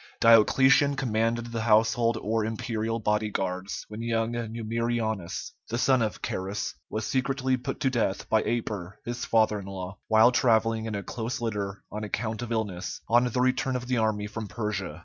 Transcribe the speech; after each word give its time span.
Diocletian 0.19 0.95
commanded 0.95 1.51
the 1.51 1.61
household 1.61 2.17
or 2.23 2.43
imperial 2.43 2.97
body 2.99 3.29
guards 3.29 3.85
when 3.87 4.01
young 4.01 4.31
Numerianus, 4.31 5.51
the 5.69 5.77
son 5.77 6.01
of 6.01 6.23
Carus, 6.23 6.73
was 6.89 7.05
secretly 7.05 7.55
put 7.55 7.79
to 7.81 7.91
death 7.91 8.27
by 8.27 8.41
Aper 8.41 8.99
his 9.05 9.25
father 9.25 9.59
in 9.59 9.67
law, 9.67 9.99
while 10.07 10.31
travelling 10.31 10.85
in 10.85 10.95
a 10.95 11.03
close 11.03 11.39
litter 11.39 11.83
on 11.91 12.03
account 12.03 12.41
of 12.41 12.51
illness, 12.51 12.99
on 13.09 13.25
the 13.25 13.41
return 13.41 13.75
of 13.75 13.85
the 13.87 13.97
army 13.99 14.25
from 14.25 14.47
Persia. 14.47 14.99